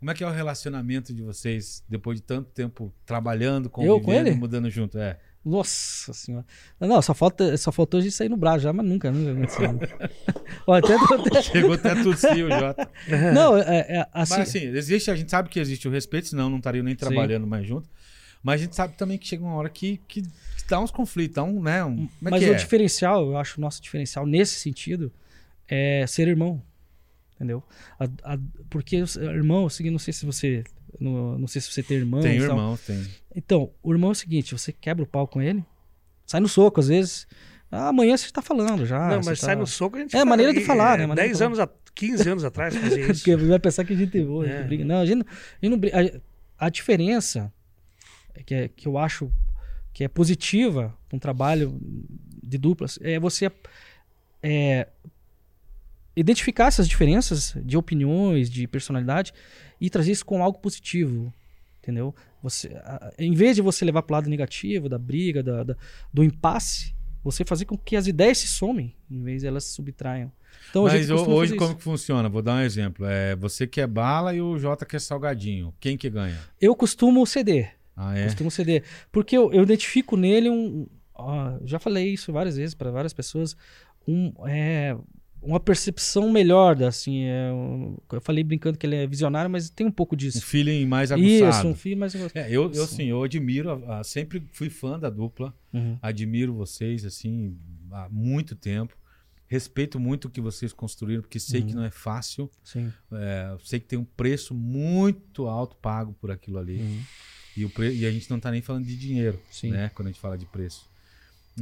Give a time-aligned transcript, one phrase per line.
[0.00, 4.12] Como é que é o relacionamento de vocês depois de tanto tempo trabalhando, Eu com
[4.12, 4.30] ele?
[4.32, 4.98] mudando junto?
[4.98, 5.18] É.
[5.44, 6.44] Nossa senhora.
[6.78, 9.78] Não, só, falta, só faltou a gente sair no braço já, mas nunca, nunca aconteceu.
[10.66, 11.42] Ó, até, até...
[11.42, 12.90] Chegou até a tossir o Jota.
[13.34, 14.38] Não, é, é, assim...
[14.38, 17.46] Mas assim, existe, a gente sabe que existe o respeito, senão não estariam nem trabalhando
[17.46, 17.88] mais junto.
[18.42, 21.34] Mas a gente sabe também que chega uma hora que, que, que dá uns conflitos,
[21.34, 21.84] dá um, né?
[21.84, 22.54] Um, é mas o é?
[22.54, 25.12] diferencial, eu acho o nosso diferencial nesse sentido
[25.68, 26.62] é ser irmão.
[27.40, 27.64] Entendeu?
[27.98, 30.62] A, a, porque irmão, assim, não sei se você.
[31.00, 32.20] Não, não sei se você tem irmão.
[32.20, 33.02] Tem irmão, tem.
[33.34, 35.64] Então, o irmão é o seguinte: você quebra o pau com ele,
[36.26, 37.26] sai no soco, às vezes.
[37.72, 39.08] Ah, amanhã você tá falando já.
[39.08, 39.46] Não, mas tá...
[39.46, 41.06] sai no soco a gente É, fala, maneira de falar, é, né?
[41.06, 43.22] Maneira 10 de anos, a, 15 anos atrás fazia isso.
[43.24, 44.62] Porque vai pensar que a gente a gente É.
[44.64, 44.84] briga.
[44.84, 46.20] Não, a gente, a gente não briga.
[46.58, 47.50] A, a diferença
[48.34, 49.32] é que, é- que eu acho
[49.94, 51.80] que é positiva um trabalho
[52.42, 53.50] de duplas é você
[54.42, 54.88] é,
[56.16, 59.32] identificar essas diferenças de opiniões, de personalidade
[59.80, 61.32] e trazer isso com algo positivo,
[61.82, 62.14] entendeu?
[62.42, 65.76] Você, a- em vez de você levar para o lado negativo da briga, da, da-
[66.12, 69.74] do impasse, você fazer com que as ideias se somem, em vez de elas se
[69.74, 70.32] subtraiam.
[70.70, 72.28] Então, Mas hoje como que funciona?
[72.28, 73.06] Vou dar um exemplo.
[73.06, 75.72] É, você quer bala e o Jota quer salgadinho.
[75.78, 76.38] Quem que ganha?
[76.60, 77.74] Eu costumo ceder.
[77.96, 78.24] Ah, é?
[78.24, 78.84] Costumo ceder.
[79.12, 80.86] Porque eu, eu identifico nele um.
[81.14, 83.56] ó, já falei isso várias vezes para várias pessoas.
[84.08, 84.96] Um, é,
[85.42, 87.24] uma percepção melhor, da, assim.
[87.24, 90.44] é, um- eu falei brincando que ele é visionário, mas tem um pouco Um disso.
[90.44, 91.68] feeling mais Isso, aguçado.
[91.68, 92.14] um filho mais.
[92.34, 92.80] É, eu, eu Sim.
[92.82, 95.98] assim, eu admiro, a- a- sempre fui fã da dupla, Uhum.
[96.02, 97.56] admiro vocês, assim,
[97.90, 98.94] há muito tempo.
[99.46, 101.80] Respeito muito o que vocês construíram, porque sei que Uhum.
[101.80, 102.48] não é fácil.
[102.62, 102.92] Sim.
[103.12, 106.76] É, sei que tem um preço muito alto pago por aquilo ali.
[106.78, 107.00] Uhum.
[107.56, 109.70] E, o pre- e a gente não tá nem falando de dinheiro, Sim.
[109.72, 109.90] né?
[109.92, 110.88] Quando a gente fala de preço.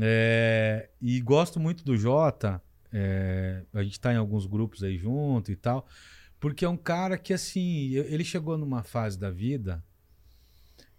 [0.01, 2.61] É, e gosto muito do Jota.
[2.93, 5.87] É, a gente tá em alguns grupos aí junto e tal.
[6.41, 9.83] Porque é um cara que, assim, ele chegou numa fase da vida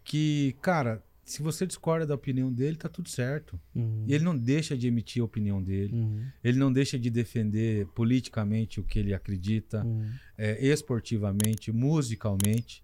[0.03, 3.59] que, cara, se você discorda da opinião dele, tá tudo certo.
[3.75, 4.03] Uhum.
[4.07, 5.93] Ele não deixa de emitir a opinião dele.
[5.93, 6.25] Uhum.
[6.43, 10.09] Ele não deixa de defender politicamente o que ele acredita Uhum.
[10.37, 12.83] é, esportivamente, musicalmente.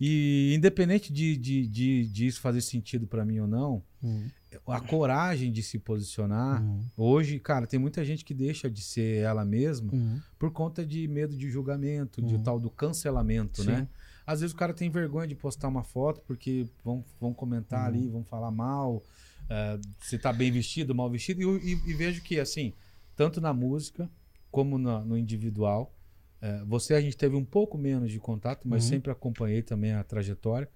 [0.00, 4.30] E independente de, de, de, de isso fazer sentido para mim ou não, Uhum.
[4.66, 6.62] A coragem de se posicionar.
[6.62, 6.80] Uhum.
[6.96, 10.20] Hoje, cara, tem muita gente que deixa de ser ela mesma Uhum.
[10.38, 12.40] por conta de medo de julgamento, de Uhum.
[12.40, 13.68] o tal do cancelamento, Sim.
[13.70, 13.88] né?
[14.26, 17.86] Às vezes o cara tem vergonha de postar uma foto porque vão, vão comentar Uhum.
[17.86, 19.02] ali, vão falar mal,
[19.48, 21.40] eh, se tá bem vestido, mal vestido.
[21.58, 22.72] E, e- e vejo que, assim,
[23.16, 24.08] tanto na música
[24.50, 25.92] como na- no individual,
[26.40, 28.90] eh, você a gente teve um pouco menos de contato, mas Uhum.
[28.90, 30.68] sempre acompanhei também a trajetória.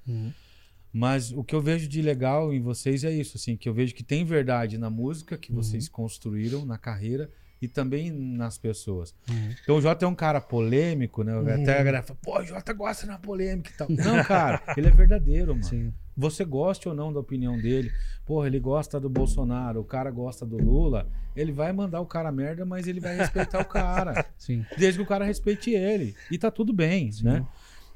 [0.99, 3.95] Mas o que eu vejo de legal em vocês é isso, assim, que eu vejo
[3.95, 5.63] que tem verdade na música que Uhum.
[5.63, 7.31] vocês construíram, na carreira
[7.61, 9.15] e também nas pessoas.
[9.29, 9.51] Uhum.
[9.63, 11.35] Então o Jota é um cara polêmico, né?
[11.37, 11.63] Uhum.
[11.63, 13.89] Até a galera fala, pô, o Jota gosta na polêmica e tal.
[13.93, 15.65] Não, cara, ele é verdadeiro, mano.
[15.65, 15.93] Sim.
[16.17, 17.93] Você goste ou não da opinião dele.
[18.25, 21.07] Porra, ele gosta do Bolsonaro, o cara gosta do Lula.
[21.37, 24.25] Ele vai mandar o cara merda, mas ele vai respeitar o cara.
[24.39, 24.65] Sim.
[24.79, 26.17] Desde que o cara respeite ele.
[26.31, 27.25] E tá tudo bem, Sim.
[27.25, 27.47] né?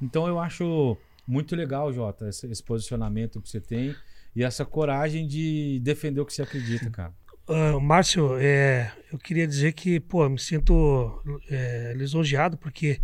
[0.03, 0.99] Então eu acho
[1.31, 3.95] muito legal, Jota, esse, esse posicionamento que você tem
[4.35, 7.13] e essa coragem de defender o que você acredita, cara.
[7.49, 13.01] Ah, Márcio, é, eu queria dizer que, pô, me sinto é, lisonjeado porque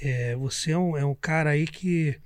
[0.00, 2.16] é, você é um, é um cara aí que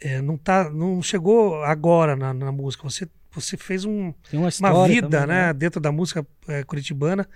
[0.00, 2.82] é, não, tá, não chegou agora na, na música.
[2.84, 7.28] Você, você fez um, uma uma vida também, né, dentro da música é, curitibana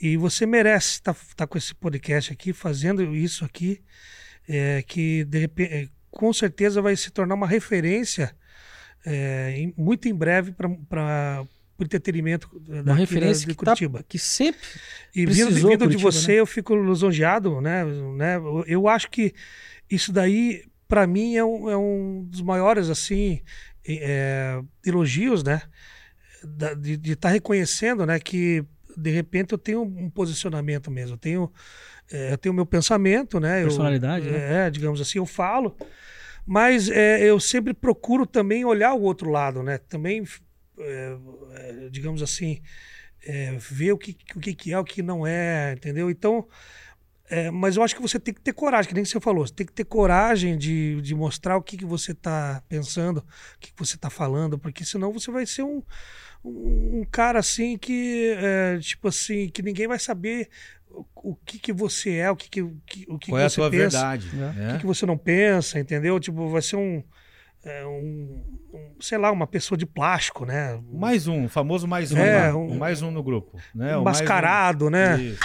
[0.00, 3.82] e você merece estar com esse podcast aqui, fazendo isso aqui,
[4.48, 8.36] é, que de repente, com certeza vai se tornar uma referência
[9.06, 11.46] é, em- muito em breve para
[11.78, 14.04] o entretenimento Uma referência de que, tá, Curitiba.
[14.06, 14.60] que sempre
[15.14, 17.82] E vindo, vindo de Curitiba, você, eu fico lisonjeado, né?
[18.16, 18.36] né?
[18.36, 19.32] Eu- Eu acho que
[19.90, 23.40] isso daí, para mim, é um, é um dos maiores, assim,
[23.88, 25.62] é, elogios, né?
[26.44, 28.18] Da- de estar reconhecendo, né?
[28.20, 28.62] Que,
[28.94, 31.14] de repente, eu tenho um posicionamento mesmo.
[31.14, 31.50] Eu tenho
[32.12, 33.60] é, eu tenho meu pensamento, né?
[33.62, 34.66] Eu- Personalidade, né?
[34.66, 35.76] É, digamos assim, eu falo.
[36.46, 39.78] Mas é, eu sempre procuro também olhar o outro lado, né?
[39.78, 40.24] Também,
[40.78, 41.16] é,
[41.54, 42.60] é, digamos assim,
[43.24, 46.10] é, ver o que, o que que é, o que não é, entendeu?
[46.10, 46.46] Então,
[47.30, 49.54] é, mas eu acho que você tem que ter coragem, que nem você falou, você
[49.54, 53.72] tem que ter coragem de, de mostrar o que, que você está pensando, o que,
[53.72, 55.82] que você está falando, porque senão você vai ser um,
[56.44, 60.48] um, um cara assim que, é, tipo assim, que ninguém vai saber
[60.90, 63.44] o, o que, que você é, o que, que, o que, o que Qual é
[63.44, 64.30] a você tua pensa verdade?
[64.32, 64.36] É.
[64.36, 64.72] o né?
[64.74, 66.18] que, que você não pensa, entendeu?
[66.18, 67.00] Tipo, vai ser um,
[67.64, 68.42] é, um,
[68.74, 70.80] um, sei lá, uma pessoa de plástico, né?
[70.92, 73.56] Mais um, famoso mais um, É, um- mais um no grupo.
[73.72, 73.96] Né?
[73.96, 75.20] um O mais mascarado, né?
[75.20, 75.40] Isso.